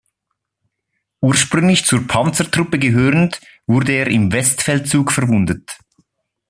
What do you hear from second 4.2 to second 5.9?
Westfeldzug verwundet.